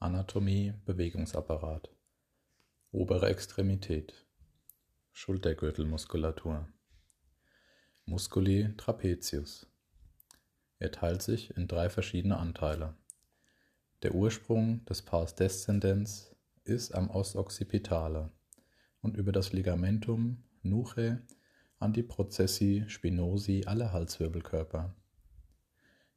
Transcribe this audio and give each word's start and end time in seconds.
Anatomie 0.00 0.74
Bewegungsapparat 0.86 1.90
Obere 2.92 3.30
Extremität 3.30 4.24
Schultergürtelmuskulatur 5.10 6.68
Musculi 8.04 8.72
trapezius 8.76 9.66
Er 10.78 10.92
teilt 10.92 11.22
sich 11.22 11.56
in 11.56 11.66
drei 11.66 11.90
verschiedene 11.90 12.36
Anteile. 12.36 12.94
Der 14.04 14.14
Ursprung 14.14 14.84
des 14.84 15.02
Pars 15.02 15.34
descendens 15.34 16.32
ist 16.62 16.94
am 16.94 17.10
Os 17.10 17.34
occipitale 17.34 18.30
und 19.00 19.16
über 19.16 19.32
das 19.32 19.52
Ligamentum 19.52 20.44
nuchae 20.62 21.20
an 21.80 21.92
die 21.92 22.04
Processi 22.04 22.84
spinosi 22.86 23.64
aller 23.66 23.92
Halswirbelkörper. 23.92 24.94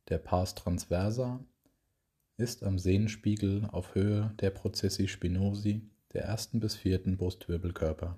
Der 0.10 0.20
Pars 0.20 0.54
transversa 0.54 1.44
ist 2.38 2.64
am 2.64 2.80
Sehnenspiegel 2.80 3.68
auf 3.72 3.96
Höhe 3.96 4.34
der 4.40 4.50
Processi 4.50 5.08
spinosi 5.08 5.82
der 6.14 6.24
ersten 6.24 6.60
bis 6.60 6.76
vierten 6.76 7.18
Brustwirbelkörper 7.18 8.18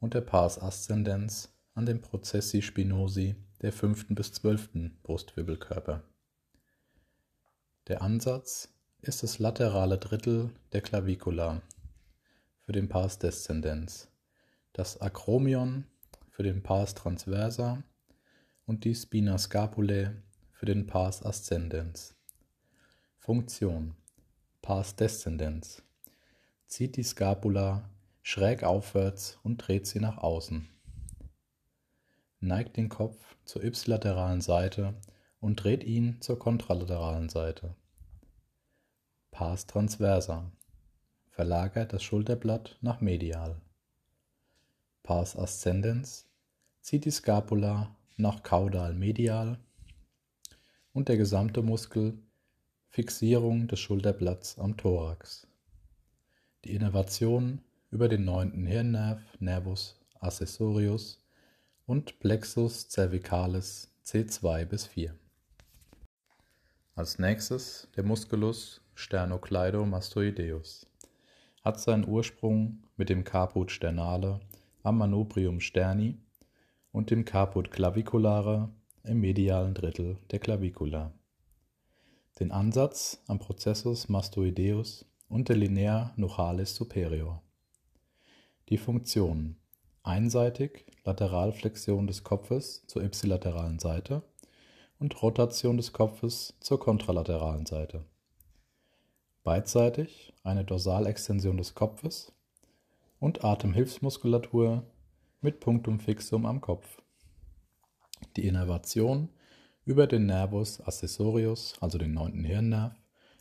und 0.00 0.14
der 0.14 0.20
Pars 0.20 0.60
ascendens 0.60 1.52
an 1.74 1.86
den 1.86 2.00
Processi 2.00 2.62
spinosi 2.62 3.36
der 3.62 3.72
fünften 3.72 4.14
bis 4.14 4.32
zwölften 4.32 4.98
Brustwirbelkörper. 5.02 6.02
Der 7.88 8.02
Ansatz 8.02 8.68
ist 9.00 9.22
das 9.22 9.38
laterale 9.38 9.98
Drittel 9.98 10.50
der 10.72 10.80
Clavicula 10.80 11.62
für 12.64 12.72
den 12.72 12.88
Pars 12.88 13.18
descendens, 13.18 14.08
das 14.72 15.00
Acromion 15.00 15.84
für 16.30 16.42
den 16.42 16.62
Pars 16.62 16.94
transversa 16.94 17.82
und 18.66 18.84
die 18.84 18.94
Spina 18.94 19.38
scapulae 19.38 20.10
für 20.52 20.66
den 20.66 20.86
Pars 20.86 21.24
ascendens. 21.24 22.17
Funktion 23.28 23.94
Pars 24.62 24.96
descendens 24.96 25.82
zieht 26.66 26.96
die 26.96 27.02
Scapula 27.02 27.90
schräg 28.22 28.64
aufwärts 28.64 29.38
und 29.42 29.58
dreht 29.58 29.86
sie 29.86 30.00
nach 30.00 30.16
außen. 30.16 30.66
Neigt 32.40 32.78
den 32.78 32.88
Kopf 32.88 33.36
zur 33.44 33.62
ipsilateralen 33.64 34.40
Seite 34.40 34.94
und 35.40 35.62
dreht 35.62 35.84
ihn 35.84 36.22
zur 36.22 36.38
kontralateralen 36.38 37.28
Seite. 37.28 37.74
Pars 39.30 39.66
transversa 39.66 40.50
verlagert 41.26 41.92
das 41.92 42.02
Schulterblatt 42.02 42.78
nach 42.80 43.02
medial. 43.02 43.60
Pars 45.02 45.36
ascendens 45.36 46.30
zieht 46.80 47.04
die 47.04 47.10
Scapula 47.10 47.94
nach 48.16 48.42
caudal 48.42 48.94
medial 48.94 49.58
und 50.94 51.10
der 51.10 51.18
gesamte 51.18 51.60
Muskel 51.60 52.22
Fixierung 52.98 53.68
des 53.68 53.78
Schulterblatts 53.78 54.58
am 54.58 54.76
Thorax. 54.76 55.46
Die 56.64 56.74
Innervation 56.74 57.60
über 57.92 58.08
den 58.08 58.24
neunten 58.24 58.66
Hirnnerv 58.66 59.20
Nervus 59.38 60.00
accessorius 60.18 61.24
und 61.86 62.18
Plexus 62.18 62.88
cervicalis 62.90 63.94
C2 64.04 64.64
bis 64.64 64.86
4. 64.86 65.14
Als 66.96 67.20
nächstes 67.20 67.86
der 67.94 68.02
Musculus 68.02 68.80
sternocleidomastoideus. 68.96 70.88
Hat 71.62 71.78
seinen 71.78 72.04
Ursprung 72.04 72.82
mit 72.96 73.10
dem 73.10 73.22
Caput 73.22 73.70
sternale 73.70 74.40
am 74.82 74.98
Manubrium 74.98 75.60
sterni 75.60 76.18
und 76.90 77.12
dem 77.12 77.24
Caput 77.24 77.70
claviculare 77.70 78.70
im 79.04 79.20
medialen 79.20 79.74
Drittel 79.74 80.18
der 80.32 80.40
Clavicula 80.40 81.12
den 82.40 82.52
Ansatz 82.52 83.22
am 83.26 83.38
Processus 83.38 84.08
mastoideus 84.08 85.04
und 85.28 85.48
der 85.48 85.56
Linea 85.56 86.12
nuchalis 86.16 86.74
superior. 86.74 87.42
Die 88.68 88.78
Funktionen 88.78 89.60
einseitig 90.02 90.86
Lateralflexion 91.04 92.06
des 92.06 92.22
Kopfes 92.22 92.86
zur 92.86 93.02
ipsilateralen 93.02 93.78
Seite 93.78 94.22
und 94.98 95.20
Rotation 95.22 95.76
des 95.76 95.92
Kopfes 95.92 96.54
zur 96.60 96.78
kontralateralen 96.78 97.66
Seite. 97.66 98.04
Beidseitig 99.42 100.32
eine 100.44 100.64
Dorsalextension 100.64 101.56
des 101.56 101.74
Kopfes 101.74 102.32
und 103.18 103.44
Atemhilfsmuskulatur 103.44 104.84
mit 105.40 105.60
Punktum 105.60 105.98
fixum 105.98 106.46
am 106.46 106.60
Kopf. 106.60 107.02
Die 108.36 108.46
Innervation 108.46 109.30
über 109.88 110.06
den 110.06 110.26
Nervus 110.26 110.82
accessorius, 110.82 111.72
also 111.80 111.96
den 111.96 112.12
neunten 112.12 112.44
Hirnnerv, 112.44 112.92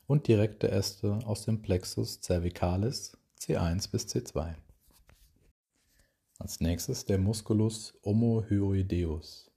und 0.05 0.29
direkte 0.29 0.71
Äste 0.71 1.19
aus 1.25 1.43
dem 1.43 1.61
Plexus 1.61 2.21
cervicalis 2.21 3.17
C1 3.37 3.91
bis 3.91 4.07
C2. 4.07 4.55
Als 6.39 6.61
nächstes 6.61 7.03
der 7.03 7.17
Musculus 7.17 7.99
omohyoideus. 8.01 9.51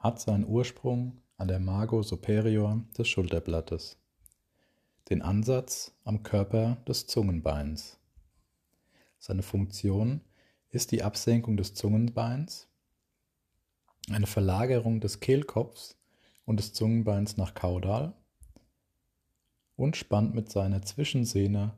Hat 0.00 0.20
seinen 0.20 0.44
Ursprung 0.44 1.22
an 1.36 1.46
der 1.46 1.60
Mago 1.60 2.02
superior 2.02 2.82
des 2.98 3.06
Schulterblattes. 3.06 3.96
Den 5.10 5.22
Ansatz 5.22 5.92
am 6.02 6.24
Körper 6.24 6.78
des 6.88 7.06
Zungenbeins. 7.06 7.96
Seine 9.20 9.44
Funktion 9.44 10.22
ist 10.70 10.90
die 10.90 11.04
Absenkung 11.04 11.56
des 11.56 11.74
Zungenbeins, 11.74 12.66
eine 14.10 14.26
Verlagerung 14.26 15.00
des 15.00 15.20
Kehlkopfs 15.20 15.97
und 16.48 16.56
des 16.56 16.72
Zungenbeins 16.72 17.36
nach 17.36 17.52
Kaudal 17.52 18.14
und 19.76 19.98
spannt 19.98 20.34
mit 20.34 20.50
seiner 20.50 20.80
Zwischensehne 20.80 21.74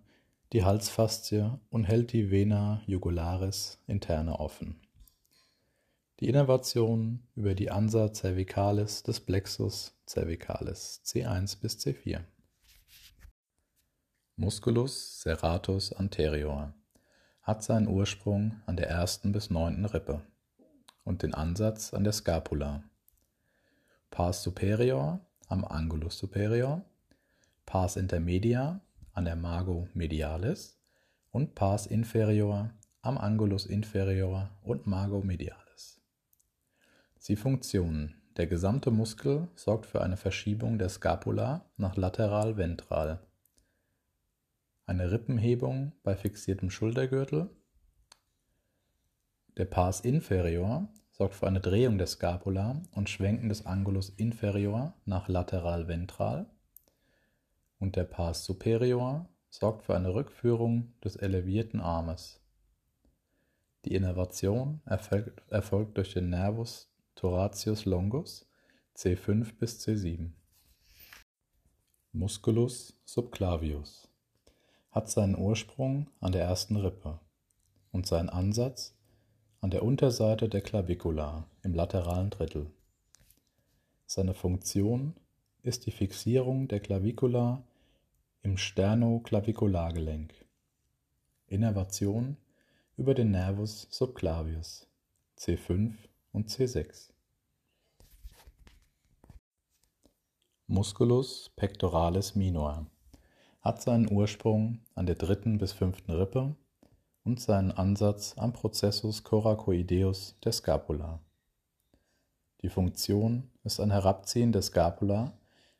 die 0.53 0.63
Halsfaszie 0.63 1.59
und 1.71 1.85
hält 1.85 2.13
die 2.13 2.31
Vena 2.31 2.81
jugularis 2.87 3.83
interne 3.89 4.39
offen. 4.39 4.81
Die 6.21 6.29
Innervation 6.29 7.27
über 7.35 7.57
die 7.57 7.73
Ansa 7.73 8.15
cervicalis 8.15 9.03
des 9.03 9.19
Plexus 9.19 9.93
cervicalis 10.07 11.03
C1 11.05 11.61
bis 11.61 11.77
C4. 11.79 12.21
Musculus 14.37 15.21
serratus 15.23 15.93
anterior 15.93 16.75
hat 17.43 17.65
seinen 17.65 17.89
Ursprung 17.89 18.61
an 18.67 18.77
der 18.77 18.89
ersten 18.89 19.33
bis 19.33 19.51
neunten 19.51 19.85
Rippe 19.85 20.23
und 21.03 21.25
den 21.25 21.35
Ansatz 21.35 21.93
an 21.93 22.05
der 22.05 22.13
Scapula 22.13 22.85
Pars 24.11 24.43
superior 24.43 25.21
am 25.49 25.65
Angulus 25.65 26.19
superior, 26.19 26.85
Pars 27.65 27.97
intermedia 27.97 28.81
an 29.13 29.25
der 29.25 29.37
Mago 29.37 29.89
medialis 29.95 30.81
und 31.31 31.55
Pars 31.55 31.87
inferior 31.87 32.71
am 33.03 33.19
Angulus 33.19 33.67
inferior 33.67 34.51
und 34.63 34.87
Mago 34.87 35.23
medialis. 35.23 36.01
Sie 37.19 37.37
Funktionen 37.37 38.21
der 38.37 38.47
gesamte 38.47 38.91
Muskel 38.91 39.49
sorgt 39.55 39.87
für 39.87 40.03
eine 40.03 40.17
Verschiebung 40.17 40.79
der 40.79 40.89
Scapula 40.89 41.71
nach 41.77 41.97
lateral 41.97 42.57
ventral. 42.57 43.21
Eine 44.87 45.13
Rippenhebung 45.13 45.93
bei 46.03 46.17
fixiertem 46.17 46.71
Schultergürtel. 46.71 47.51
Der 49.57 49.67
Pars 49.67 50.01
inferior 50.01 50.89
sorgt 51.21 51.35
für 51.35 51.47
eine 51.47 51.61
Drehung 51.61 51.99
der 51.99 52.07
Scapula 52.07 52.81
und 52.93 53.11
Schwenken 53.11 53.51
des 53.51 53.67
Angulus 53.67 54.09
inferior 54.09 54.95
nach 55.05 55.29
lateral 55.29 55.87
ventral 55.87 56.47
und 57.79 57.95
der 57.97 58.05
Pars 58.05 58.47
superior 58.47 59.29
sorgt 59.51 59.83
für 59.83 59.95
eine 59.95 60.15
Rückführung 60.15 60.95
des 61.05 61.17
elevierten 61.17 61.79
Armes. 61.83 62.41
Die 63.85 63.95
Innervation 63.95 64.81
erfolgt, 64.87 65.43
erfolgt 65.53 65.99
durch 65.99 66.15
den 66.15 66.31
Nervus 66.31 66.91
thoracius 67.17 67.85
longus 67.85 68.49
C5 68.97 69.59
bis 69.59 69.79
C7. 69.87 70.31
Musculus 72.13 72.99
subclavius 73.05 74.09
hat 74.91 75.11
seinen 75.11 75.37
Ursprung 75.37 76.09
an 76.21 76.33
der 76.33 76.45
ersten 76.45 76.77
Rippe 76.77 77.21
und 77.93 78.07
seinen 78.07 78.31
Ansatz 78.31 78.97
an 79.61 79.71
der 79.71 79.83
Unterseite 79.83 80.49
der 80.49 80.63
Clavicula 80.63 81.45
im 81.63 81.75
lateralen 81.75 82.31
Drittel. 82.31 82.71
Seine 84.07 84.33
Funktion 84.33 85.15
ist 85.63 85.85
die 85.85 85.91
Fixierung 85.91 86.67
der 86.67 86.81
Clavicula 86.81 87.63
im 88.43 88.57
Sternoclaviculargelenk. 88.57 90.33
Innervation 91.47 92.39
über 92.97 93.13
den 93.13 93.33
Nervus 93.33 93.87
subclavius 93.91 94.89
C5 95.39 95.93
und 96.33 96.49
C6. 96.49 97.11
Musculus 100.69 101.51
pectoralis 101.57 102.35
minor 102.35 102.87
hat 103.61 103.83
seinen 103.83 104.11
Ursprung 104.11 104.79
an 104.95 105.05
der 105.05 105.17
dritten 105.17 105.59
bis 105.59 105.73
fünften 105.73 106.13
Rippe 106.13 106.55
und 107.25 107.41
seinen 107.41 107.73
Ansatz 107.73 108.35
am 108.37 108.53
Processus 108.53 109.25
coracoideus 109.25 110.37
der 110.45 110.53
Scapula. 110.53 111.21
Die 112.63 112.69
Funktion 112.69 113.51
ist 113.65 113.81
ein 113.81 113.91
Herabziehen 113.91 114.53
der 114.53 114.63
Scapula, 114.63 115.33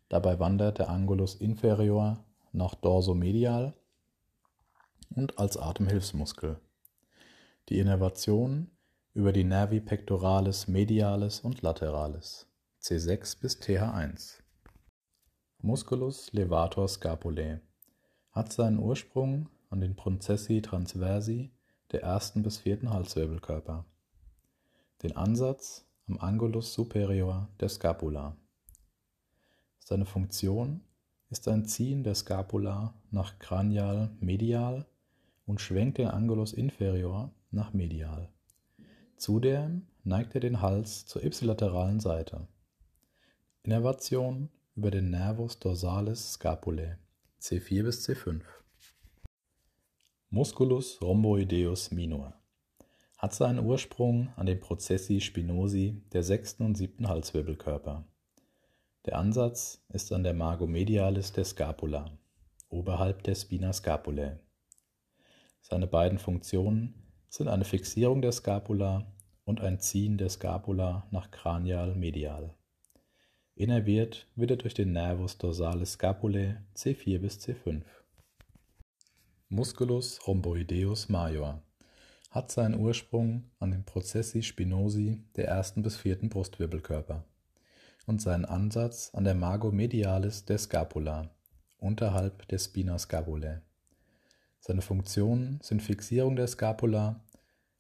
dabei 0.09 0.39
wandert 0.39 0.79
der 0.79 0.89
Angulus 0.89 1.35
inferior 1.35 2.25
nach 2.53 2.75
dorsomedial 2.75 3.75
und 5.15 5.39
als 5.39 5.57
Atemhilfsmuskel. 5.57 6.59
Die 7.69 7.79
Innervation 7.79 8.71
über 9.15 9.33
die 9.33 9.45
Nervi 9.45 9.81
pectoralis 9.81 10.69
medialis 10.69 11.41
und 11.41 11.63
lateralis 11.63 12.47
C6 12.83 13.41
bis 13.41 13.61
TH1. 13.61 14.39
Musculus 15.63 16.33
levator 16.33 16.89
scapulae 16.89 17.61
hat 18.33 18.53
seinen 18.53 18.79
Ursprung 18.79 19.49
an 19.71 19.81
den 19.81 19.97
Processi 19.97 20.61
transversi 20.61 21.51
der 21.93 22.03
ersten 22.03 22.43
bis 22.43 22.59
vierten 22.59 22.91
Halswirbelkörper. 22.91 23.85
Den 25.03 25.17
Ansatz 25.17 25.87
am 26.07 26.19
Angulus 26.19 26.75
superior 26.75 27.49
der 27.61 27.69
Scapula. 27.69 28.37
Seine 29.79 30.07
Funktion 30.07 30.83
ist 31.31 31.49
ein 31.49 31.65
Ziehen 31.65 32.03
der 32.03 32.15
Scapula 32.17 32.95
nach 33.11 33.39
cranial 33.39 34.11
medial 34.21 34.87
und 35.47 35.61
schwenkt 35.61 35.99
den 35.99 36.09
Angulus 36.09 36.53
inferior 36.53 37.33
nach 37.51 37.73
medial. 37.73 38.29
Zudem 39.17 39.87
neigt 40.03 40.35
er 40.35 40.41
den 40.41 40.61
Hals 40.61 41.07
zur 41.07 41.23
ipsilateralen 41.23 42.01
Seite. 42.01 42.49
Innervation 43.63 44.49
über 44.75 44.91
den 44.91 45.11
Nervus 45.11 45.59
dorsalis 45.59 46.33
scapulae 46.33 46.97
C4 47.41 47.83
bis 47.83 48.09
C5. 48.09 48.43
Musculus 50.33 51.03
rhomboideus 51.03 51.91
minor 51.91 52.41
hat 53.19 53.35
seinen 53.35 53.67
Ursprung 53.67 54.29
an 54.37 54.47
den 54.47 54.61
Prozessi 54.61 55.21
spinosi 55.21 56.05
der 56.13 56.23
sechsten 56.23 56.63
und 56.63 56.77
siebten 56.77 57.09
Halswirbelkörper. 57.09 58.05
Der 59.07 59.19
Ansatz 59.19 59.85
ist 59.89 60.13
an 60.13 60.23
der 60.23 60.33
Margo 60.33 60.69
medialis 60.69 61.33
der 61.33 61.45
Scapula, 61.45 62.17
oberhalb 62.69 63.25
der 63.25 63.35
Spina 63.35 63.73
scapulae. 63.73 64.39
Seine 65.63 65.89
beiden 65.89 66.21
Funktionen 66.21 66.95
sind 67.29 67.49
eine 67.49 67.65
Fixierung 67.65 68.23
der 68.23 68.31
Scapula 68.31 69.13
und 69.45 69.61
ein 69.61 69.81
Ziehen 69.81 70.17
der 70.17 70.29
Scapula 70.29 71.09
nach 71.11 71.33
cranial 71.33 71.97
medial. 71.97 72.55
Innerviert 73.57 74.29
wird 74.37 74.53
er 74.53 74.59
durch 74.59 74.75
den 74.75 74.93
Nervus 74.93 75.39
dorsalis 75.39 75.95
scapulae 75.95 76.63
C4 76.77 77.19
bis 77.19 77.41
C5. 77.41 77.83
Musculus 79.53 80.25
rhomboideus 80.29 81.09
major 81.09 81.61
hat 82.31 82.53
seinen 82.53 82.79
Ursprung 82.79 83.51
an 83.59 83.73
den 83.73 83.85
Prozessi 83.85 84.45
spinosi 84.45 85.25
der 85.35 85.49
ersten 85.49 85.83
bis 85.83 85.97
vierten 85.97 86.29
Brustwirbelkörper 86.29 87.25
und 88.07 88.23
seinen 88.23 88.45
Ansatz 88.45 89.11
an 89.13 89.25
der 89.25 89.35
Margo 89.35 89.73
medialis 89.73 90.45
der 90.45 90.57
Scapula, 90.57 91.31
unterhalb 91.79 92.47
der 92.47 92.59
Spina 92.59 92.97
scapulae. 92.97 93.61
Seine 94.61 94.83
Funktionen 94.83 95.59
sind 95.65 95.83
Fixierung 95.83 96.37
der 96.37 96.47
Scapula 96.47 97.19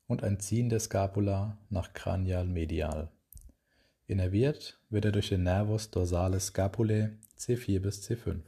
und 0.09 0.25
ein 0.25 0.41
Ziehen 0.41 0.71
der 0.71 0.81
Scapula 0.81 1.57
nach 1.69 1.93
cranial 1.93 2.47
medial. 2.47 3.13
Innerviert 4.09 4.81
wird 4.89 5.05
er 5.05 5.13
durch 5.13 5.29
den 5.29 5.45
Nervus 5.45 5.93
dorsalis 5.93 6.47
scapulae 6.47 7.11
C4 7.39 7.79
bis 7.79 8.03
C5. 8.11 8.41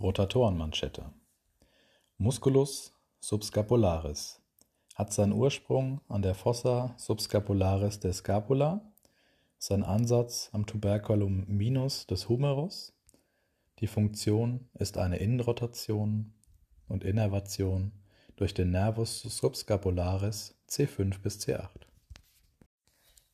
Rotatorenmanschette 0.00 1.04
Musculus 2.18 2.92
subscapularis 3.20 4.40
hat 4.96 5.12
seinen 5.12 5.32
Ursprung 5.32 6.00
an 6.08 6.20
der 6.20 6.34
Fossa 6.34 6.94
subscapularis 6.96 8.00
der 8.00 8.12
Scapula, 8.12 8.80
sein 9.56 9.84
Ansatz 9.84 10.50
am 10.52 10.66
Tuberculum 10.66 11.44
minus 11.46 12.08
des 12.08 12.28
Humerus. 12.28 12.92
Die 13.78 13.86
Funktion 13.86 14.68
ist 14.74 14.98
eine 14.98 15.18
Innenrotation 15.18 16.34
und 16.88 17.04
Innervation 17.04 17.92
durch 18.34 18.52
den 18.52 18.72
Nervus 18.72 19.22
subscapularis 19.22 20.56
C5 20.68 21.20
bis 21.20 21.38
C8. 21.38 21.68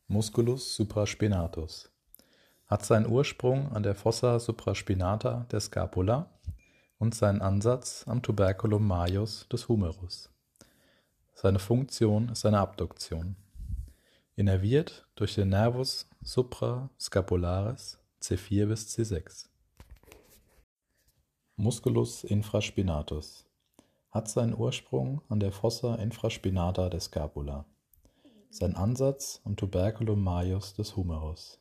Musculus 0.09 0.77
supraspinatus 0.77 1.91
hat 2.67 2.85
seinen 2.85 3.07
Ursprung 3.07 3.73
an 3.73 3.83
der 3.83 3.95
Fossa 3.95 4.39
supraspinata 4.39 5.47
der 5.51 5.61
Scapula 5.61 6.31
und 7.01 7.15
seinen 7.15 7.41
Ansatz 7.41 8.05
am 8.07 8.23
Tuberculum 8.23 8.87
majus 8.87 9.49
des 9.49 9.69
Humerus. 9.69 10.31
Seine 11.35 11.59
Funktion 11.59 12.29
ist 12.29 12.45
eine 12.45 12.59
Abduktion. 12.59 13.37
Innerviert 14.37 15.09
durch 15.17 15.35
den 15.35 15.49
Nervus 15.49 16.09
suprascapularis 16.23 17.99
C4 18.23 18.67
bis 18.67 18.95
C6. 18.95 19.49
Musculus 21.57 22.23
infraspinatus 22.23 23.47
hat 24.11 24.29
seinen 24.29 24.55
Ursprung 24.55 25.23
an 25.29 25.41
der 25.41 25.53
Fossa 25.53 25.95
infraspinata 25.95 26.91
der 26.91 27.01
Scapula. 27.01 27.65
Sein 28.51 28.77
Ansatz 28.77 29.41
am 29.45 29.57
Tuberculum 29.57 30.23
majus 30.23 30.75
des 30.75 30.97
Humerus. 30.97 31.59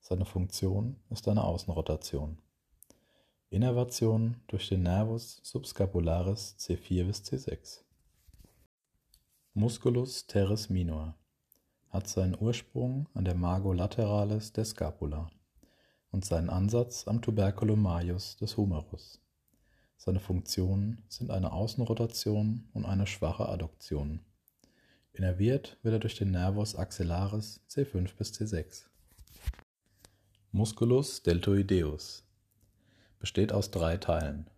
Seine 0.00 0.24
Funktion 0.24 0.96
ist 1.10 1.28
eine 1.28 1.44
Außenrotation. 1.44 2.38
Innervation 3.52 4.36
durch 4.46 4.70
den 4.70 4.84
Nervus 4.84 5.38
subscapularis 5.42 6.56
C4 6.58 7.04
bis 7.04 7.22
C6. 7.22 7.82
Musculus 9.52 10.26
teres 10.26 10.70
minor 10.70 11.14
hat 11.90 12.08
seinen 12.08 12.34
Ursprung 12.40 13.10
an 13.12 13.26
der 13.26 13.34
Margo 13.34 13.74
lateralis 13.74 14.54
der 14.54 14.64
Scapula 14.64 15.28
und 16.10 16.24
seinen 16.24 16.48
Ansatz 16.48 17.06
am 17.06 17.20
Tuberculum 17.20 17.82
majus 17.82 18.38
des 18.38 18.56
Humerus. 18.56 19.20
Seine 19.98 20.20
Funktionen 20.20 21.04
sind 21.10 21.30
eine 21.30 21.52
Außenrotation 21.52 22.70
und 22.72 22.86
eine 22.86 23.06
schwache 23.06 23.50
Adduktion. 23.50 24.20
Innerviert 25.12 25.76
wird 25.82 25.96
er 25.96 26.00
durch 26.00 26.16
den 26.16 26.30
Nervus 26.30 26.74
axillaris 26.74 27.60
C5 27.68 28.16
bis 28.16 28.32
C6. 28.32 28.86
Musculus 30.52 31.22
deltoideus 31.22 32.24
besteht 33.22 33.52
aus 33.52 33.70
drei 33.70 33.98
Teilen. 33.98 34.50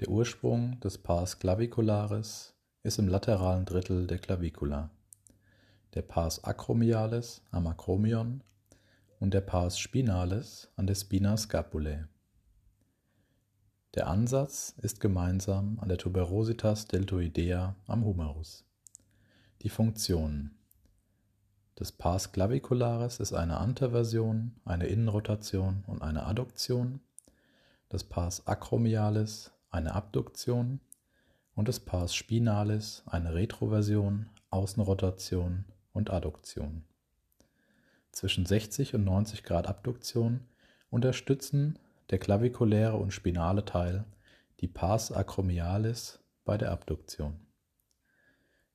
Der 0.00 0.08
Ursprung 0.08 0.80
des 0.80 0.96
Pars 0.96 1.38
clavicularis 1.38 2.54
ist 2.84 2.98
im 2.98 3.06
lateralen 3.06 3.66
Drittel 3.66 4.06
der 4.06 4.16
Clavicula, 4.16 4.88
der 5.92 6.00
Pars 6.00 6.42
acromialis 6.42 7.42
am 7.50 7.66
Acromion 7.66 8.42
und 9.20 9.34
der 9.34 9.42
Pars 9.42 9.78
spinalis 9.78 10.72
an 10.76 10.86
der 10.86 10.94
Spina 10.94 11.36
scapulae. 11.36 12.08
Der 13.94 14.06
Ansatz 14.06 14.74
ist 14.78 14.98
gemeinsam 14.98 15.78
an 15.80 15.90
der 15.90 15.98
Tuberositas 15.98 16.86
deltoidea 16.86 17.76
am 17.86 18.06
Humerus. 18.06 18.64
Die 19.60 19.68
Funktionen 19.68 20.56
das 21.74 21.90
Pars 21.90 22.32
clavicularis 22.32 23.18
ist 23.18 23.32
eine 23.32 23.56
Anterversion, 23.56 24.52
eine 24.64 24.86
Innenrotation 24.86 25.84
und 25.86 26.02
eine 26.02 26.26
Adduktion. 26.26 27.00
Das 27.88 28.04
Pars 28.04 28.46
acromialis 28.46 29.52
eine 29.70 29.94
Abduktion 29.94 30.80
und 31.54 31.68
das 31.68 31.80
Pars 31.80 32.14
spinalis 32.14 33.02
eine 33.06 33.34
Retroversion, 33.34 34.28
Außenrotation 34.50 35.64
und 35.92 36.10
Adduktion. 36.10 36.84
Zwischen 38.12 38.44
60 38.44 38.94
und 38.94 39.04
90 39.04 39.42
Grad 39.42 39.66
Abduktion 39.66 40.40
unterstützen 40.90 41.78
der 42.10 42.18
klavikuläre 42.18 42.96
und 42.96 43.12
spinale 43.12 43.64
Teil 43.64 44.04
die 44.60 44.68
Pars 44.68 45.10
acromialis 45.10 46.20
bei 46.44 46.58
der 46.58 46.70
Abduktion. 46.70 47.40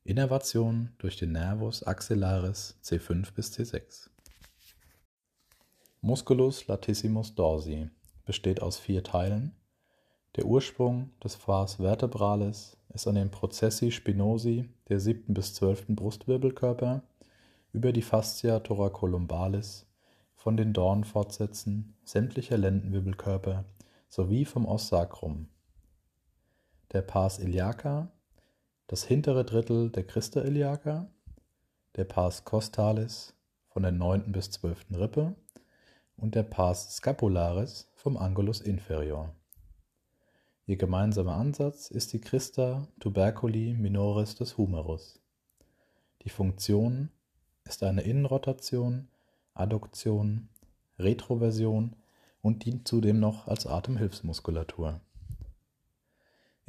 Innervation 0.08 0.94
durch 1.00 1.18
den 1.18 1.34
Nervus 1.34 1.84
axillaris 1.84 2.78
C5 2.82 3.34
bis 3.34 3.52
C6. 3.52 4.10
Musculus 6.00 6.66
latissimus 6.68 7.36
dorsi 7.36 7.90
besteht 8.26 8.62
aus 8.62 8.80
vier 8.80 9.04
Teilen. 9.04 9.52
Der 10.38 10.46
Ursprung 10.46 11.10
des 11.22 11.36
Fas 11.36 11.76
vertebralis 11.76 12.78
ist 12.94 13.06
an 13.06 13.16
den 13.16 13.32
Processi 13.32 13.92
spinosi 13.92 14.70
der 14.88 15.02
siebten 15.02 15.34
bis 15.34 15.54
zwölften 15.54 15.98
Brustwirbelkörper 15.98 17.04
über 17.74 17.92
die 17.92 18.02
Fascia 18.02 18.62
thoracolumbalis 18.62 19.88
von 20.36 20.56
den 20.56 20.72
Dornfortsätzen 20.72 21.98
sämtlicher 22.06 22.58
Lendenwirbelkörper 22.58 23.66
sowie 24.08 24.46
vom 24.46 24.68
Os 24.68 24.88
sacrum. 24.88 25.50
Der 26.94 27.02
Pars 27.02 27.40
iliaca 27.40 28.10
das 28.88 29.04
hintere 29.04 29.44
Drittel 29.44 29.90
der 29.90 30.06
Christa 30.06 30.42
iliaca, 30.42 31.10
der 31.98 32.06
Pars 32.06 32.46
costalis 32.46 33.34
von 33.68 33.84
der 33.84 33.92
9. 33.92 34.32
bis 34.32 34.50
12. 34.52 34.86
Rippe 34.94 35.36
und 36.16 36.36
der 36.36 36.44
Pars 36.44 36.96
scapularis 36.96 37.92
vom 37.96 38.16
Angulus 38.16 38.62
inferior. 38.62 39.36
Ihr 40.66 40.78
gemeinsamer 40.78 41.36
Ansatz 41.36 41.92
ist 41.92 42.14
die 42.14 42.22
Christa 42.22 42.88
tuberculi 43.00 43.74
minoris 43.74 44.36
des 44.36 44.58
Humerus. 44.58 45.20
Die 46.22 46.30
Funktion 46.30 47.10
ist 47.66 47.84
eine 47.84 48.02
Innenrotation, 48.02 49.10
Adduktion, 49.54 50.48
Retroversion 50.98 51.96
und 52.42 52.64
dient 52.64 52.88
zudem 52.88 53.20
noch 53.20 53.48
als 53.48 53.68
Atemhilfsmuskulatur. 53.68 55.02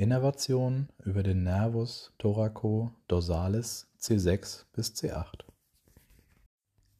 Innervation 0.00 0.88
über 1.04 1.24
den 1.24 1.42
Nervus 1.42 2.12
thoraco-dorsalis 2.18 3.88
C6 4.00 4.66
bis 4.72 4.94
C8. 4.94 5.40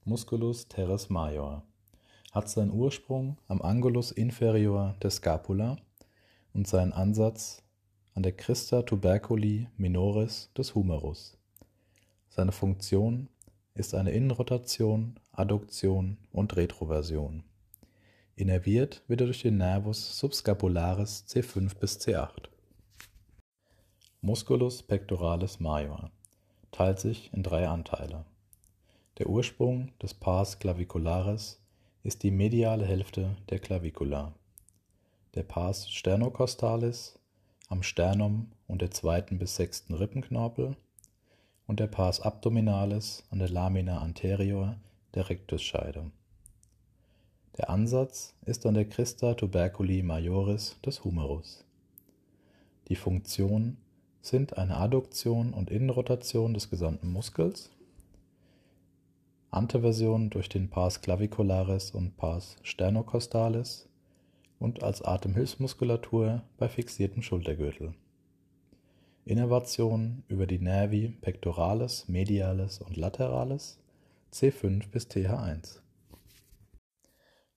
Musculus 0.04 0.66
teres 0.66 1.08
major 1.08 1.62
hat 2.32 2.48
seinen 2.48 2.72
Ursprung 2.72 3.38
am 3.46 3.62
Angulus 3.62 4.10
inferior 4.10 4.96
der 5.00 5.10
Scapula 5.10 5.76
und 6.52 6.66
seinen 6.66 6.92
Ansatz 6.92 7.62
an 8.14 8.24
der 8.24 8.32
Crista 8.32 8.82
tuberculi 8.82 9.68
minoris 9.76 10.50
des 10.58 10.74
Humerus. 10.74 11.38
Seine 12.30 12.50
Funktion 12.50 13.28
ist 13.74 13.94
eine 13.94 14.10
Innenrotation, 14.10 15.20
Adduktion 15.30 16.16
und 16.32 16.56
Retroversion. 16.56 17.44
Innerviert 18.34 19.04
wird 19.06 19.20
er 19.20 19.26
durch 19.28 19.42
den 19.42 19.58
Nervus 19.58 20.18
subscapularis 20.18 21.26
C5 21.28 21.78
bis 21.78 22.00
C8. 22.00 22.48
Musculus 24.20 24.82
pectoralis 24.82 25.60
major 25.60 26.10
teilt 26.72 26.98
sich 26.98 27.32
in 27.32 27.44
drei 27.44 27.68
Anteile. 27.68 28.25
Der 29.18 29.28
Ursprung 29.28 29.92
des 30.02 30.12
Pars 30.12 30.58
clavicularis 30.58 31.60
ist 32.02 32.25
die 32.25 32.32
mediale 32.32 32.84
Hälfte 32.84 33.37
der 33.48 33.60
Clavicula. 33.60 34.34
Der 35.37 35.44
Pars 35.44 35.88
sternocostalis 35.88 37.16
am 37.68 37.84
Sternum 37.84 38.50
und 38.66 38.82
der 38.82 38.90
zweiten 38.90 39.38
bis 39.38 39.54
sechsten 39.54 39.94
Rippenknorpel 39.94 40.76
und 41.68 41.78
der 41.78 41.87
Pars 41.87 42.20
abdominalis 42.20 43.22
an 43.30 43.38
der 43.38 43.50
Lamina 43.50 44.00
anterior 44.00 44.76
der 45.14 45.30
Rektusscheide. 45.30 46.10
Der 47.56 47.70
Ansatz 47.70 48.34
ist 48.46 48.66
an 48.66 48.75
der 48.75 48.88
Crista 48.88 49.34
tuberculi 49.34 50.02
majoris 50.02 50.76
des 50.84 51.04
Humerus. 51.04 51.64
Die 52.88 52.96
Funktion 52.96 53.76
sind 54.20 54.58
eine 54.58 54.76
Adduktion 54.76 55.52
und 55.52 55.70
Innenrotation 55.70 56.54
des 56.54 56.70
gesamten 56.70 57.10
Muskels, 57.10 57.70
Anteversion 59.50 60.28
durch 60.28 60.48
den 60.48 60.68
Pars 60.68 61.00
clavicularis 61.00 61.92
und 61.92 62.16
Pars 62.16 62.56
sternocostalis 62.62 63.88
und 64.58 64.82
als 64.82 65.02
Atemhilfsmuskulatur 65.02 66.42
bei 66.58 66.68
fixiertem 66.68 67.22
Schultergürtel. 67.22 67.94
Innervation 69.25 70.22
über 70.28 70.46
die 70.46 70.58
Nervi 70.58 71.08
pectoralis, 71.20 72.08
medialis 72.08 72.80
und 72.80 72.96
lateralis 72.96 73.78
C5 74.32 74.90
bis 74.90 75.06
TH1. 75.06 75.80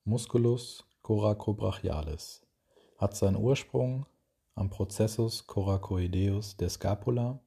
Musculus 0.04 0.86
coracobrachialis 1.02 2.42
hat 2.98 3.16
seinen 3.16 3.38
Ursprung 3.38 4.06
am 4.56 4.70
Processus 4.70 5.48
coracoideus 5.48 6.58
der 6.58 6.70
Scapula, 6.70 7.40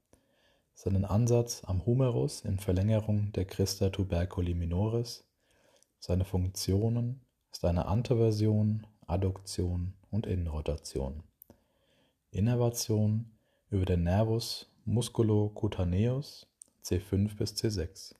seinen 0.74 1.04
Ansatz 1.04 1.62
am 1.64 1.84
Humerus 1.86 2.40
in 2.40 2.58
Verlängerung 2.58 3.32
der 3.32 3.44
Crista 3.44 3.90
tuberculi 3.90 4.54
minoris, 4.54 5.24
seine 5.98 6.24
Funktionen 6.24 7.20
ist 7.50 7.64
eine 7.64 7.86
Anteversion, 7.86 8.86
Adduktion 9.06 9.94
und 10.10 10.26
Innenrotation. 10.26 11.22
Innervation 12.30 13.30
über 13.70 13.84
den 13.84 14.02
Nervus 14.02 14.70
musculocutaneus 14.84 16.46
C5 16.84 17.36
bis 17.36 17.54
C6. 17.54 18.14